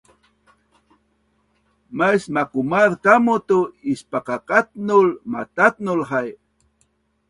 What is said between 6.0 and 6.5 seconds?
hai